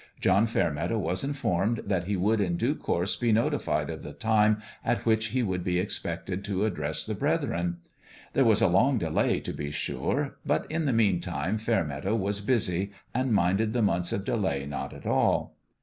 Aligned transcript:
John 0.19 0.47
Fair 0.47 0.71
meadow 0.71 0.97
was 0.97 1.23
informed 1.23 1.83
that 1.85 2.05
he 2.05 2.15
would 2.15 2.41
in 2.41 2.57
due 2.57 2.73
course 2.73 3.15
be 3.15 3.31
notified 3.31 3.87
of 3.91 4.01
the 4.01 4.13
time 4.13 4.59
at 4.83 5.05
which 5.05 5.27
he 5.27 5.43
would 5.43 5.63
be 5.63 5.77
expected 5.77 6.43
to 6.45 6.65
address 6.65 7.05
the 7.05 7.13
brethren. 7.13 7.77
There 8.33 8.43
was 8.43 8.63
a 8.63 8.67
long 8.67 8.97
delay, 8.97 9.41
to 9.41 9.53
be 9.53 9.69
sure; 9.69 10.37
but 10.43 10.65
in 10.71 10.85
the 10.85 10.91
meantime 10.91 11.59
Fairmeadow 11.59 12.15
was 12.15 12.41
busy, 12.41 12.93
and 13.13 13.31
minded 13.31 13.73
the 13.73 13.83
months 13.83 14.11
of 14.11 14.25
delay 14.25 14.65
not 14.65 14.91
at 14.91 15.05
all. 15.05 15.55